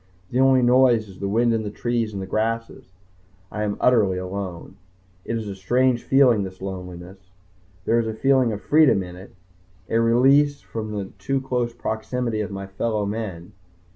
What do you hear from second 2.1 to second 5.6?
and grasses. I am utterly alone. It is a